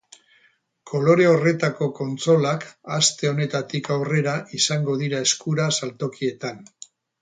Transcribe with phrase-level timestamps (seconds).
[0.91, 2.67] Kolore horretako kontsolak
[2.97, 6.65] aste honetatik aurrera izango dira eskura saltokietan.